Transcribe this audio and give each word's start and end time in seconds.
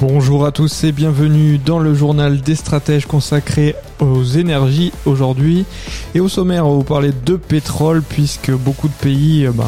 Bonjour 0.00 0.46
à 0.46 0.50
tous 0.50 0.84
et 0.84 0.92
bienvenue 0.92 1.58
dans 1.58 1.78
le 1.78 1.94
journal 1.94 2.40
des 2.40 2.54
stratèges 2.54 3.04
consacré 3.04 3.76
aux 3.98 4.24
énergies 4.24 4.92
aujourd'hui. 5.04 5.66
Et 6.14 6.20
au 6.20 6.28
sommaire, 6.30 6.66
on 6.66 6.70
va 6.70 6.76
vous 6.76 6.84
parler 6.84 7.10
de 7.26 7.36
pétrole 7.36 8.00
puisque 8.00 8.50
beaucoup 8.50 8.88
de 8.88 8.94
pays 8.94 9.44
euh, 9.44 9.52
ben, 9.52 9.66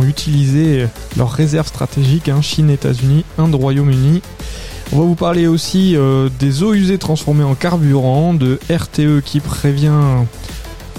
ont 0.00 0.04
utilisé 0.04 0.88
leurs 1.16 1.30
réserves 1.30 1.68
stratégiques, 1.68 2.28
hein, 2.28 2.42
Chine, 2.42 2.70
États-Unis, 2.70 3.24
Inde, 3.38 3.54
Royaume-Uni. 3.54 4.20
On 4.92 4.98
va 4.98 5.04
vous 5.04 5.14
parler 5.14 5.46
aussi 5.46 5.94
euh, 5.94 6.28
des 6.40 6.64
eaux 6.64 6.74
usées 6.74 6.98
transformées 6.98 7.44
en 7.44 7.54
carburant, 7.54 8.34
de 8.34 8.58
RTE 8.68 9.20
qui 9.24 9.38
prévient 9.38 10.24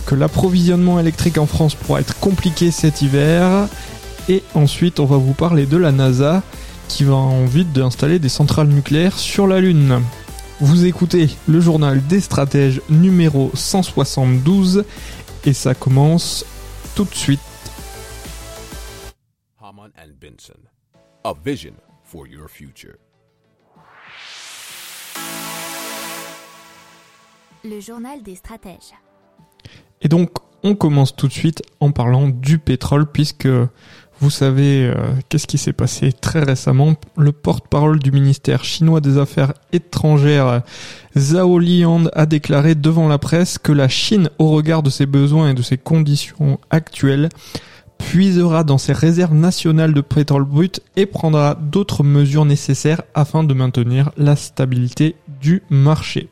que 0.05 0.15
l'approvisionnement 0.15 1.01
électrique 1.01 1.37
en 1.37 1.47
France 1.47 1.75
pourra 1.75 1.99
être 1.99 2.17
compliqué 2.21 2.71
cet 2.71 3.01
hiver. 3.01 3.67
Et 4.29 4.41
ensuite, 4.55 5.01
on 5.01 5.05
va 5.05 5.17
vous 5.17 5.33
parler 5.33 5.65
de 5.65 5.75
la 5.75 5.91
NASA 5.91 6.43
qui 6.87 7.03
va 7.03 7.15
envie 7.15 7.65
d'installer 7.65 8.19
des 8.19 8.29
centrales 8.29 8.67
nucléaires 8.67 9.17
sur 9.17 9.47
la 9.47 9.59
Lune. 9.59 10.01
Vous 10.59 10.85
écoutez 10.85 11.29
le 11.47 11.59
journal 11.59 12.05
des 12.07 12.21
stratèges 12.21 12.81
numéro 12.89 13.51
172 13.53 14.85
et 15.45 15.53
ça 15.53 15.73
commence 15.73 16.45
tout 16.95 17.05
de 17.05 17.15
suite. 17.15 17.39
Haman 19.61 19.91
and 19.97 20.11
Benson, 20.21 20.59
a 21.23 21.33
vision 21.43 21.73
for 22.03 22.27
your 22.27 22.47
future. 22.49 22.95
Le 27.63 27.79
journal 27.79 28.21
des 28.21 28.35
stratèges. 28.35 28.93
Et 30.01 30.07
donc, 30.07 30.31
on 30.63 30.75
commence 30.75 31.15
tout 31.15 31.27
de 31.27 31.33
suite 31.33 31.61
en 31.79 31.91
parlant 31.91 32.27
du 32.27 32.57
pétrole 32.57 33.05
puisque 33.05 33.47
vous 34.19 34.29
savez 34.29 34.85
euh, 34.85 34.95
qu'est-ce 35.27 35.47
qui 35.47 35.57
s'est 35.57 35.73
passé 35.73 36.13
très 36.13 36.41
récemment 36.41 36.95
Le 37.17 37.31
porte-parole 37.33 37.99
du 37.99 38.11
ministère 38.11 38.63
chinois 38.63 39.01
des 39.01 39.17
Affaires 39.17 39.53
étrangères, 39.73 40.61
Zhao 41.17 41.59
Liang, 41.59 42.05
a 42.13 42.25
déclaré 42.25 42.75
devant 42.75 43.09
la 43.09 43.17
presse 43.17 43.57
que 43.57 43.73
la 43.73 43.89
Chine, 43.89 44.29
au 44.39 44.49
regard 44.49 44.81
de 44.81 44.89
ses 44.89 45.05
besoins 45.05 45.49
et 45.49 45.53
de 45.53 45.61
ses 45.61 45.77
conditions 45.77 46.59
actuelles, 46.69 47.27
puisera 47.97 48.63
dans 48.63 48.77
ses 48.77 48.93
réserves 48.93 49.33
nationales 49.33 49.93
de 49.93 50.01
pétrole 50.01 50.45
brut 50.45 50.81
et 50.95 51.05
prendra 51.05 51.55
d'autres 51.55 52.03
mesures 52.03 52.45
nécessaires 52.45 53.01
afin 53.15 53.43
de 53.43 53.53
maintenir 53.53 54.11
la 54.17 54.35
stabilité 54.35 55.15
du 55.41 55.63
marché. 55.69 56.29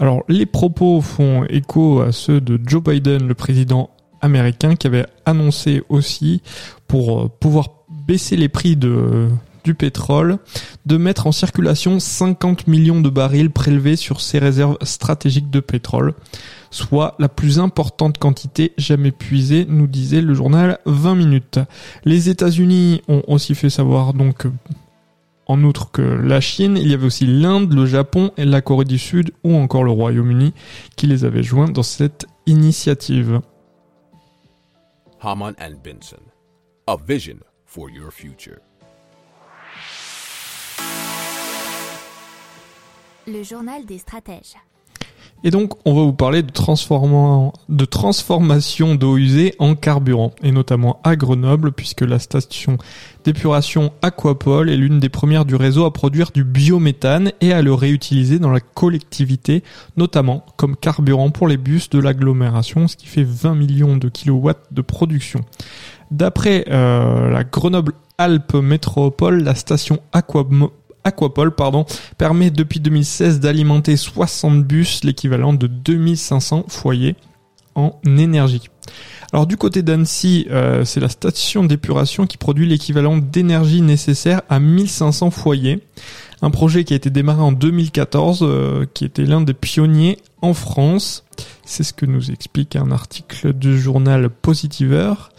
Alors 0.00 0.24
les 0.28 0.46
propos 0.46 1.02
font 1.02 1.44
écho 1.44 2.00
à 2.00 2.10
ceux 2.10 2.40
de 2.40 2.58
Joe 2.66 2.82
Biden, 2.82 3.28
le 3.28 3.34
président 3.34 3.90
américain 4.22 4.74
qui 4.74 4.86
avait 4.86 5.06
annoncé 5.26 5.82
aussi 5.90 6.42
pour 6.88 7.20
euh, 7.20 7.28
pouvoir 7.28 7.68
baisser 8.06 8.36
les 8.36 8.48
prix 8.48 8.76
du 8.76 9.74
pétrole, 9.74 10.38
de 10.86 10.96
mettre 10.96 11.26
en 11.26 11.32
circulation 11.32 12.00
50 12.00 12.66
millions 12.66 13.02
de 13.02 13.10
barils 13.10 13.50
prélevés 13.50 13.96
sur 13.96 14.22
ses 14.22 14.38
réserves 14.38 14.78
stratégiques 14.82 15.50
de 15.50 15.60
pétrole, 15.60 16.14
soit 16.70 17.14
la 17.18 17.28
plus 17.28 17.58
importante 17.58 18.16
quantité 18.16 18.72
jamais 18.78 19.12
puisée, 19.12 19.66
nous 19.68 19.86
disait 19.86 20.22
le 20.22 20.32
journal 20.32 20.78
20 20.86 21.14
minutes. 21.14 21.60
Les 22.04 22.30
États-Unis 22.30 23.02
ont 23.06 23.22
aussi 23.28 23.54
fait 23.54 23.70
savoir 23.70 24.14
donc 24.14 24.46
en 25.50 25.64
outre 25.64 25.90
que 25.90 26.00
la 26.00 26.40
Chine, 26.40 26.76
il 26.76 26.88
y 26.88 26.94
avait 26.94 27.06
aussi 27.06 27.26
l'Inde, 27.26 27.72
le 27.72 27.84
Japon 27.84 28.30
et 28.36 28.44
la 28.44 28.60
Corée 28.60 28.84
du 28.84 28.98
Sud 28.98 29.32
ou 29.42 29.56
encore 29.56 29.82
le 29.82 29.90
Royaume-Uni 29.90 30.54
qui 30.94 31.08
les 31.08 31.24
avaient 31.24 31.42
joints 31.42 31.68
dans 31.68 31.82
cette 31.82 32.26
initiative. 32.46 33.40
Haman 35.20 35.54
and 35.60 35.74
Benson, 35.82 36.22
a 36.86 36.96
vision 36.96 37.38
for 37.66 37.90
your 37.90 38.12
future. 38.12 38.60
Le 43.26 43.42
journal 43.42 43.84
des 43.84 43.98
stratèges. 43.98 44.54
Et 45.42 45.50
donc, 45.50 45.72
on 45.86 45.94
va 45.94 46.02
vous 46.02 46.12
parler 46.12 46.42
de, 46.42 46.50
transformation 47.84 48.94
d'eau 48.94 49.16
usée 49.16 49.54
en 49.58 49.74
carburant, 49.74 50.32
et 50.42 50.52
notamment 50.52 51.00
à 51.02 51.16
Grenoble, 51.16 51.72
puisque 51.72 52.02
la 52.02 52.18
station 52.18 52.76
d'épuration 53.24 53.92
Aquapol 54.02 54.68
est 54.68 54.76
l'une 54.76 55.00
des 55.00 55.08
premières 55.08 55.46
du 55.46 55.54
réseau 55.54 55.86
à 55.86 55.92
produire 55.92 56.30
du 56.30 56.44
biométhane 56.44 57.32
et 57.40 57.52
à 57.52 57.62
le 57.62 57.72
réutiliser 57.72 58.38
dans 58.38 58.50
la 58.50 58.60
collectivité, 58.60 59.64
notamment 59.96 60.44
comme 60.56 60.76
carburant 60.76 61.30
pour 61.30 61.48
les 61.48 61.56
bus 61.56 61.88
de 61.88 61.98
l'agglomération, 61.98 62.86
ce 62.86 62.96
qui 62.96 63.06
fait 63.06 63.24
20 63.24 63.54
millions 63.54 63.96
de 63.96 64.08
kilowatts 64.08 64.66
de 64.72 64.82
production. 64.82 65.40
D'après 66.10 66.64
euh, 66.68 67.30
la 67.30 67.44
Grenoble 67.44 67.92
Alpes 68.18 68.54
Métropole, 68.54 69.42
la 69.42 69.54
station 69.54 70.00
Aquamo- 70.12 70.72
Aquapol 71.04 71.54
pardon, 71.54 71.86
permet 72.18 72.50
depuis 72.50 72.80
2016 72.80 73.40
d'alimenter 73.40 73.96
60 73.96 74.64
bus, 74.64 75.04
l'équivalent 75.04 75.52
de 75.52 75.66
2500 75.66 76.64
foyers 76.68 77.16
en 77.74 77.98
énergie. 78.04 78.68
Alors 79.32 79.46
du 79.46 79.56
côté 79.56 79.82
d'Annecy, 79.82 80.46
euh, 80.50 80.84
c'est 80.84 80.98
la 80.98 81.08
station 81.08 81.62
d'épuration 81.62 82.26
qui 82.26 82.36
produit 82.36 82.66
l'équivalent 82.66 83.16
d'énergie 83.16 83.80
nécessaire 83.80 84.42
à 84.48 84.58
1500 84.58 85.30
foyers. 85.30 85.80
Un 86.42 86.50
projet 86.50 86.84
qui 86.84 86.94
a 86.94 86.96
été 86.96 87.10
démarré 87.10 87.42
en 87.42 87.52
2014, 87.52 88.40
euh, 88.42 88.86
qui 88.92 89.04
était 89.04 89.24
l'un 89.24 89.40
des 89.40 89.54
pionniers 89.54 90.18
en 90.42 90.54
France. 90.54 91.24
C'est 91.64 91.84
ce 91.84 91.92
que 91.92 92.06
nous 92.06 92.30
explique 92.30 92.74
un 92.74 92.90
article 92.90 93.52
du 93.52 93.78
journal 93.78 94.30
Positiveur. 94.30 95.30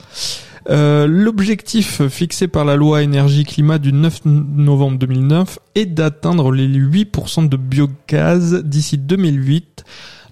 Euh, 0.70 1.08
L'objectif 1.08 2.08
fixé 2.08 2.48
par 2.48 2.66
la 2.66 2.76
loi 2.76 3.02
énergie-climat 3.02 3.80
du 3.80 3.94
9 3.94 4.26
novembre 4.26 4.98
2009 5.00 5.60
est 5.76 5.88
d'atteindre 5.88 6.52
les 6.52 6.68
8% 6.68 7.50
de 7.50 7.58
biogaz 7.58 8.62
d'ici 8.64 8.98
2008, 8.98 9.84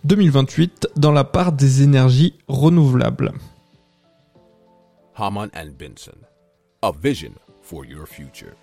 2028 0.03 0.89
dans 0.95 1.11
la 1.11 1.23
part 1.23 1.51
des 1.51 1.81
énergies 1.81 2.35
renouvelables. 2.47 3.31
Haman 5.15 5.49
Benson, 5.77 6.17
a 6.81 6.91
vision 6.91 7.33
for 7.61 7.83
your 7.83 8.07
future. 8.07 8.53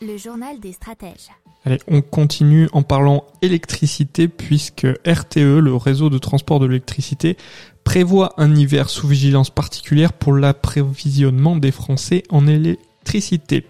Le 0.00 0.16
journal 0.16 0.60
des 0.60 0.72
stratèges. 0.72 1.28
Allez, 1.64 1.78
on 1.88 2.02
continue 2.02 2.68
en 2.72 2.82
parlant 2.82 3.24
électricité 3.42 4.28
puisque 4.28 4.86
RTE, 5.04 5.58
le 5.58 5.74
réseau 5.74 6.08
de 6.08 6.18
transport 6.18 6.60
de 6.60 6.66
l'électricité, 6.66 7.36
prévoit 7.82 8.32
un 8.36 8.54
hiver 8.54 8.90
sous 8.90 9.08
vigilance 9.08 9.50
particulière 9.50 10.12
pour 10.12 10.34
l'approvisionnement 10.34 11.56
des 11.56 11.72
Français 11.72 12.22
en 12.30 12.46
électricité. 12.46 13.66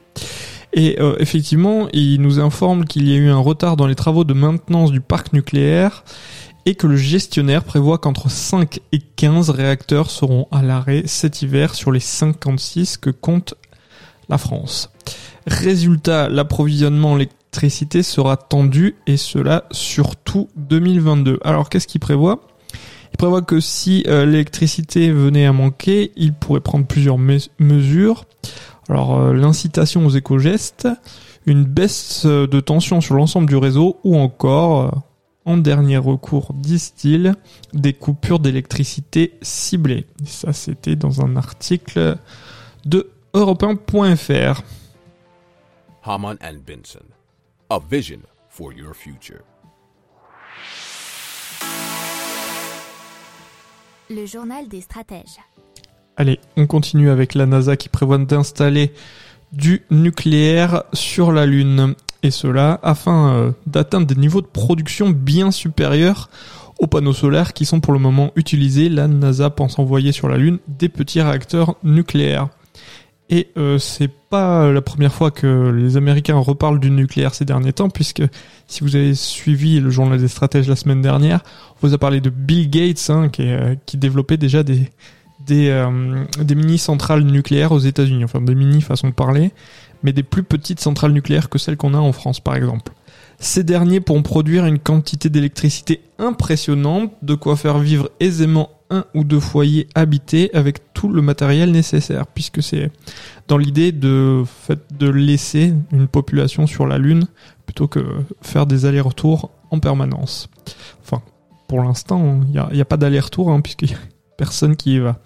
Et 0.74 1.00
euh, 1.00 1.16
effectivement, 1.18 1.88
il 1.94 2.20
nous 2.20 2.40
informe 2.40 2.84
qu'il 2.84 3.08
y 3.08 3.14
a 3.14 3.16
eu 3.16 3.30
un 3.30 3.38
retard 3.38 3.76
dans 3.76 3.86
les 3.86 3.94
travaux 3.94 4.24
de 4.24 4.34
maintenance 4.34 4.92
du 4.92 5.00
parc 5.00 5.32
nucléaire 5.32 6.04
et 6.66 6.74
que 6.74 6.86
le 6.86 6.96
gestionnaire 6.96 7.64
prévoit 7.64 7.96
qu'entre 7.96 8.30
5 8.30 8.80
et 8.92 8.98
15 8.98 9.48
réacteurs 9.48 10.10
seront 10.10 10.46
à 10.50 10.62
l'arrêt 10.62 11.04
cet 11.06 11.40
hiver 11.40 11.74
sur 11.74 11.90
les 11.90 12.00
56 12.00 12.98
que 12.98 13.08
compte 13.08 13.54
la 14.28 14.38
France. 14.38 14.90
Résultat, 15.46 16.28
l'approvisionnement 16.28 17.12
en 17.12 17.16
électricité 17.16 18.02
sera 18.02 18.36
tendu 18.36 18.96
et 19.06 19.16
cela 19.16 19.64
sur 19.70 20.16
tout 20.16 20.48
2022. 20.56 21.40
Alors 21.42 21.68
qu'est-ce 21.68 21.86
qu'il 21.86 22.00
prévoit? 22.00 22.40
Il 23.12 23.16
prévoit 23.16 23.42
que 23.42 23.58
si 23.58 24.04
euh, 24.06 24.26
l'électricité 24.26 25.10
venait 25.10 25.46
à 25.46 25.52
manquer, 25.52 26.12
il 26.16 26.34
pourrait 26.34 26.60
prendre 26.60 26.86
plusieurs 26.86 27.18
mes- 27.18 27.38
mesures. 27.58 28.26
Alors 28.88 29.18
euh, 29.18 29.32
l'incitation 29.32 30.04
aux 30.06 30.10
éco-gestes, 30.10 30.88
une 31.46 31.64
baisse 31.64 32.24
euh, 32.26 32.46
de 32.46 32.60
tension 32.60 33.00
sur 33.00 33.14
l'ensemble 33.14 33.46
du 33.48 33.56
réseau 33.56 33.98
ou 34.04 34.16
encore, 34.18 35.02
en 35.46 35.56
dernier 35.56 35.96
recours, 35.96 36.52
disent-ils, 36.54 37.34
des 37.72 37.94
coupures 37.94 38.38
d'électricité 38.38 39.32
ciblées. 39.40 40.04
Ça 40.26 40.52
c'était 40.52 40.96
dans 40.96 41.22
un 41.22 41.36
article 41.36 42.18
de 42.84 43.08
europe1.fr. 43.34 44.62
Haman 46.02 46.38
and 46.40 46.64
Benson, 46.64 47.12
a 47.70 47.78
vision 47.78 48.20
for 48.48 48.72
your 48.72 48.94
future. 48.94 49.42
Le 54.10 54.24
journal 54.24 54.68
des 54.68 54.80
stratèges. 54.80 55.38
Allez, 56.16 56.40
on 56.56 56.66
continue 56.66 57.10
avec 57.10 57.34
la 57.34 57.44
NASA 57.44 57.76
qui 57.76 57.90
prévoit 57.90 58.16
d'installer 58.16 58.92
du 59.52 59.82
nucléaire 59.90 60.84
sur 60.94 61.30
la 61.30 61.44
Lune. 61.44 61.94
Et 62.22 62.30
cela 62.30 62.80
afin 62.82 63.34
euh, 63.34 63.52
d'atteindre 63.66 64.06
des 64.06 64.16
niveaux 64.16 64.40
de 64.40 64.46
production 64.46 65.10
bien 65.10 65.50
supérieurs 65.50 66.30
aux 66.80 66.86
panneaux 66.86 67.12
solaires 67.12 67.52
qui 67.52 67.66
sont 67.66 67.80
pour 67.80 67.92
le 67.92 67.98
moment 67.98 68.32
utilisés. 68.34 68.88
La 68.88 69.06
NASA 69.06 69.50
pense 69.50 69.78
envoyer 69.78 70.12
sur 70.12 70.28
la 70.28 70.38
Lune 70.38 70.58
des 70.66 70.88
petits 70.88 71.20
réacteurs 71.20 71.76
nucléaires. 71.84 72.48
Et 73.30 73.48
euh, 73.58 73.78
c'est 73.78 74.08
pas 74.08 74.72
la 74.72 74.80
première 74.80 75.12
fois 75.12 75.30
que 75.30 75.70
les 75.70 75.96
Américains 75.96 76.36
reparlent 76.36 76.80
du 76.80 76.90
nucléaire 76.90 77.34
ces 77.34 77.44
derniers 77.44 77.74
temps, 77.74 77.90
puisque 77.90 78.22
si 78.66 78.82
vous 78.82 78.96
avez 78.96 79.14
suivi 79.14 79.80
le 79.80 79.90
journal 79.90 80.18
des 80.18 80.28
stratèges 80.28 80.68
la 80.68 80.76
semaine 80.76 81.02
dernière, 81.02 81.40
on 81.76 81.86
vous 81.86 81.94
a 81.94 81.98
parlé 81.98 82.20
de 82.20 82.30
Bill 82.30 82.70
Gates, 82.70 83.10
hein, 83.10 83.28
qui, 83.28 83.42
euh, 83.42 83.74
développait 83.94 84.38
déjà 84.38 84.62
des 84.62 84.90
des, 85.46 85.68
euh, 85.70 86.24
des 86.42 86.54
mini 86.54 86.78
centrales 86.78 87.22
nucléaires 87.22 87.72
aux 87.72 87.78
États-Unis, 87.78 88.24
enfin 88.24 88.40
des 88.40 88.54
mini 88.54 88.80
façon 88.82 89.08
de 89.08 89.14
parler, 89.14 89.52
mais 90.02 90.12
des 90.12 90.22
plus 90.22 90.42
petites 90.42 90.80
centrales 90.80 91.12
nucléaires 91.12 91.48
que 91.48 91.58
celles 91.58 91.76
qu'on 91.76 91.94
a 91.94 91.98
en 91.98 92.12
France, 92.12 92.40
par 92.40 92.56
exemple. 92.56 92.92
Ces 93.38 93.62
derniers 93.62 94.00
pourront 94.00 94.22
produire 94.22 94.66
une 94.66 94.78
quantité 94.78 95.30
d'électricité 95.30 96.00
impressionnante, 96.18 97.12
de 97.22 97.34
quoi 97.34 97.56
faire 97.56 97.78
vivre 97.78 98.10
aisément 98.20 98.70
un 98.90 99.04
ou 99.14 99.24
deux 99.24 99.40
foyers 99.40 99.88
habités 99.94 100.54
avec 100.54 100.92
tout 100.94 101.08
le 101.08 101.22
matériel 101.22 101.70
nécessaire, 101.70 102.26
puisque 102.26 102.62
c'est 102.62 102.90
dans 103.46 103.58
l'idée 103.58 103.92
de, 103.92 104.44
laisser 105.00 105.74
une 105.92 106.08
population 106.08 106.66
sur 106.66 106.86
la 106.86 106.98
Lune 106.98 107.26
plutôt 107.66 107.88
que 107.88 108.00
faire 108.40 108.66
des 108.66 108.86
allers-retours 108.86 109.50
en 109.70 109.78
permanence. 109.78 110.48
Enfin, 111.02 111.22
pour 111.66 111.82
l'instant, 111.82 112.40
il 112.46 112.62
n'y 112.72 112.80
a, 112.80 112.84
pas 112.84 112.96
d'aller-retour, 112.96 113.50
hein, 113.50 113.60
puisqu'il 113.60 113.90
y 113.90 113.94
a 113.94 113.98
personne 114.38 114.76
qui 114.76 114.94
y 114.94 114.98
va. 115.00 115.18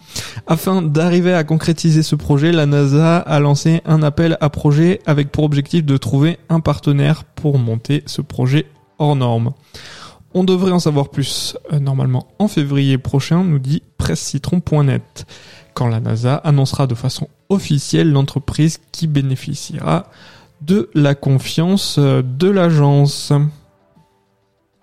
Afin 0.47 0.83
d'arriver 0.83 1.35
à 1.35 1.45
concrétiser 1.45 2.03
ce 2.03 2.17
projet, 2.17 2.51
la 2.51 2.67
NASA 2.67 3.19
a 3.19 3.41
lancé 3.41 3.83
un 3.85 4.03
appel 4.03 4.39
à 4.41 4.51
projet 4.51 5.01
avec 5.07 5.31
pour 5.31 5.45
objectif 5.45 5.85
de 5.85 5.97
trouver 5.97 6.39
un 6.49 6.61
partenaire 6.61 7.25
pour 7.25 7.59
monter 7.59 8.03
ce 8.07 8.23
projet 8.23 8.67
hors 8.99 9.15
norme. 9.15 9.53
On 10.35 10.45
devrait 10.45 10.73
en 10.73 10.79
savoir 10.79 11.11
plus 11.11 11.57
euh, 11.73 11.79
normalement 11.79 12.29
en 12.39 12.49
février 12.49 12.97
prochain, 12.99 13.45
nous 13.45 13.59
dit 13.59 13.83
pressecitron.net, 13.99 15.27
quand 15.75 15.89
la 15.89 16.01
NASA 16.01 16.37
annoncera 16.37 16.87
de 16.87 16.95
façon 16.95 17.29
officielle 17.49 18.11
l'entreprise 18.11 18.81
qui 18.93 19.07
bénéficiera 19.07 20.07
de 20.63 20.91
la 20.95 21.15
confiance 21.15 21.97
euh, 21.99 22.23
de 22.23 22.49
l'agence. 22.49 23.33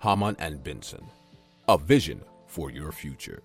Haman 0.00 0.34
and 0.40 0.56
Benson. 0.64 1.02
A 1.66 1.76
vision 1.76 2.18
for 2.46 2.70
your 2.70 2.92
future. 2.92 3.40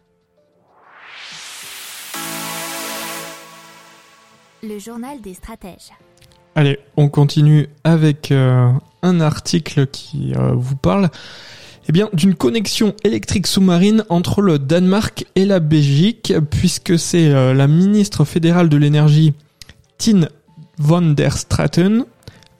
Le 4.63 4.79
journal 4.79 5.21
des 5.21 5.33
stratèges. 5.33 5.91
Allez, 6.55 6.79
on 6.97 7.09
continue 7.09 7.67
avec 7.83 8.31
euh, 8.31 8.71
un 9.01 9.21
article 9.21 9.87
qui 9.87 10.33
euh, 10.35 10.53
vous 10.53 10.77
parle 10.77 11.09
eh 11.87 11.91
bien, 11.91 12.09
d'une 12.13 12.35
connexion 12.35 12.93
électrique 13.03 13.47
sous-marine 13.47 14.03
entre 14.09 14.41
le 14.41 14.57
Danemark 14.57 15.25
et 15.35 15.45
la 15.45 15.59
Belgique, 15.59 16.33
puisque 16.49 16.97
c'est 16.97 17.29
euh, 17.29 17.53
la 17.53 17.67
ministre 17.67 18.25
fédérale 18.25 18.69
de 18.69 18.77
l'énergie, 18.77 19.33
Tine 19.97 20.29
van 20.77 21.01
der 21.01 21.37
Straten, 21.37 22.05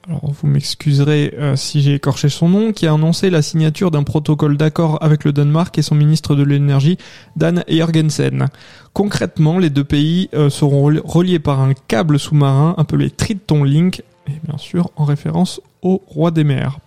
alors 0.08 0.30
vous 0.40 0.46
m'excuserez 0.46 1.34
euh, 1.36 1.56
si 1.56 1.82
j'ai 1.82 1.94
écorché 1.94 2.28
son 2.28 2.48
nom, 2.48 2.72
qui 2.72 2.86
a 2.86 2.92
annoncé 2.92 3.28
la 3.28 3.42
signature 3.42 3.90
d'un 3.90 4.04
protocole 4.04 4.56
d'accord 4.56 5.02
avec 5.02 5.24
le 5.24 5.32
Danemark 5.32 5.76
et 5.78 5.82
son 5.82 5.96
ministre 5.96 6.36
de 6.36 6.44
l'énergie, 6.44 6.96
Dan 7.34 7.64
Jorgensen. 7.68 8.46
Concrètement, 8.92 9.58
les 9.58 9.70
deux 9.70 9.82
pays 9.82 10.28
euh, 10.34 10.48
seront 10.48 10.84
reliés 11.04 11.40
par 11.40 11.60
un 11.60 11.72
câble 11.88 12.20
sous-marin 12.20 12.76
appelé 12.78 13.10
Triton 13.10 13.64
Link, 13.64 14.04
et 14.28 14.40
bien 14.44 14.58
sûr 14.58 14.90
en 14.94 15.04
référence 15.04 15.60
au 15.82 16.00
roi 16.06 16.30
des 16.30 16.44
mers. 16.44 16.78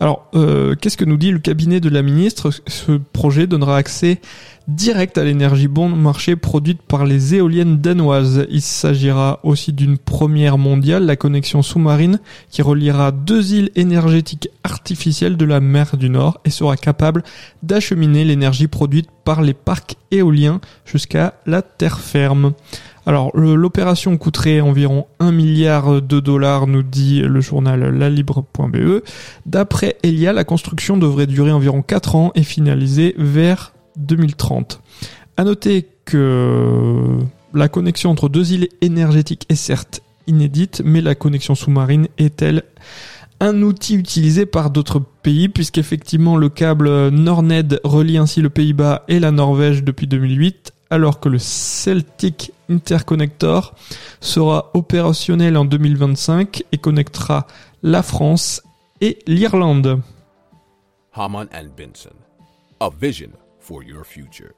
Alors, 0.00 0.28
euh, 0.34 0.76
qu'est-ce 0.76 0.96
que 0.96 1.04
nous 1.04 1.16
dit 1.16 1.32
le 1.32 1.40
cabinet 1.40 1.80
de 1.80 1.88
la 1.88 2.02
ministre? 2.02 2.50
Ce 2.66 2.92
projet 2.92 3.48
donnera 3.48 3.76
accès 3.76 4.20
direct 4.68 5.18
à 5.18 5.24
l'énergie 5.24 5.66
bon 5.66 5.88
marché 5.88 6.36
produite 6.36 6.82
par 6.82 7.04
les 7.04 7.34
éoliennes 7.34 7.78
danoises. 7.78 8.46
Il 8.50 8.60
s'agira 8.60 9.40
aussi 9.42 9.72
d'une 9.72 9.98
première 9.98 10.58
mondiale, 10.58 11.06
la 11.06 11.16
connexion 11.16 11.62
sous-marine 11.62 12.20
qui 12.50 12.62
reliera 12.62 13.10
deux 13.10 13.54
îles 13.54 13.70
énergétiques 13.74 14.50
artificielles 14.62 15.36
de 15.36 15.44
la 15.46 15.60
mer 15.60 15.96
du 15.96 16.10
Nord 16.10 16.38
et 16.44 16.50
sera 16.50 16.76
capable 16.76 17.24
d'acheminer 17.62 18.24
l'énergie 18.24 18.68
produite 18.68 19.08
par 19.24 19.42
les 19.42 19.54
parcs 19.54 19.96
éoliens 20.10 20.60
jusqu'à 20.84 21.34
la 21.46 21.62
terre 21.62 21.98
ferme. 21.98 22.52
Alors 23.08 23.34
l'opération 23.34 24.18
coûterait 24.18 24.60
environ 24.60 25.06
1 25.18 25.32
milliard 25.32 26.02
de 26.02 26.20
dollars, 26.20 26.66
nous 26.66 26.82
dit 26.82 27.22
le 27.22 27.40
journal 27.40 27.80
lalibre.be. 27.80 29.02
D'après 29.46 29.96
Elia, 30.02 30.34
la 30.34 30.44
construction 30.44 30.98
devrait 30.98 31.26
durer 31.26 31.50
environ 31.50 31.80
4 31.80 32.16
ans 32.16 32.32
et 32.34 32.42
finaliser 32.42 33.14
vers 33.16 33.72
2030. 33.96 34.82
À 35.38 35.44
noter 35.44 35.88
que 36.04 37.16
la 37.54 37.68
connexion 37.68 38.10
entre 38.10 38.28
deux 38.28 38.52
îles 38.52 38.68
énergétiques 38.82 39.46
est 39.48 39.54
certes 39.54 40.02
inédite, 40.26 40.82
mais 40.84 41.00
la 41.00 41.14
connexion 41.14 41.54
sous-marine 41.54 42.08
est-elle 42.18 42.62
un 43.40 43.62
outil 43.62 43.94
utilisé 43.94 44.44
par 44.44 44.68
d'autres 44.68 45.00
pays, 45.22 45.48
puisqu'effectivement 45.48 46.36
le 46.36 46.50
câble 46.50 47.08
Nordned 47.08 47.80
relie 47.84 48.18
ainsi 48.18 48.42
le 48.42 48.50
Pays-Bas 48.50 49.06
et 49.08 49.18
la 49.18 49.30
Norvège 49.30 49.82
depuis 49.82 50.06
2008, 50.06 50.74
alors 50.90 51.20
que 51.20 51.30
le 51.30 51.38
Celtic 51.38 52.52
Interconnector 52.68 53.74
sera 54.20 54.70
opérationnel 54.74 55.56
en 55.56 55.64
2025 55.64 56.64
et 56.70 56.78
connectera 56.78 57.46
la 57.82 58.02
France 58.02 58.62
et 59.00 59.18
l'Irlande. 59.26 60.02
Haman 61.14 61.48
and 61.52 61.68
Benson. 61.76 62.14
A 62.80 62.90
vision 62.90 63.30
for 63.58 63.82
your 63.82 64.04
future. 64.04 64.52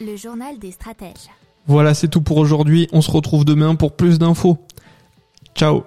Le 0.00 0.16
journal 0.16 0.58
des 0.58 0.70
stratèges. 0.70 1.28
Voilà, 1.66 1.92
c'est 1.94 2.08
tout 2.08 2.22
pour 2.22 2.36
aujourd'hui. 2.36 2.88
On 2.92 3.00
se 3.00 3.10
retrouve 3.10 3.44
demain 3.44 3.74
pour 3.74 3.96
plus 3.96 4.18
d'infos. 4.18 4.58
Ciao. 5.54 5.84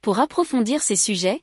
Pour 0.00 0.18
approfondir 0.20 0.82
ces 0.82 0.96
sujets, 0.96 1.42